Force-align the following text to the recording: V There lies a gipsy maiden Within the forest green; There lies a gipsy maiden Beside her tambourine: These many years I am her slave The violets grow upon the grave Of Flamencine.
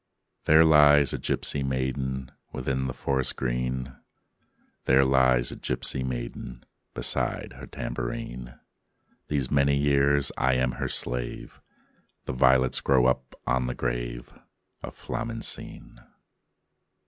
V 0.01 0.07
There 0.45 0.65
lies 0.65 1.13
a 1.13 1.19
gipsy 1.19 1.61
maiden 1.61 2.31
Within 2.51 2.87
the 2.87 2.93
forest 2.95 3.35
green; 3.35 3.95
There 4.85 5.05
lies 5.05 5.51
a 5.51 5.55
gipsy 5.55 6.01
maiden 6.03 6.65
Beside 6.95 7.53
her 7.53 7.67
tambourine: 7.67 8.59
These 9.27 9.51
many 9.51 9.77
years 9.77 10.31
I 10.39 10.53
am 10.55 10.71
her 10.71 10.87
slave 10.87 11.61
The 12.25 12.33
violets 12.33 12.81
grow 12.81 13.05
upon 13.05 13.67
the 13.67 13.75
grave 13.75 14.33
Of 14.81 14.95
Flamencine. 14.95 15.99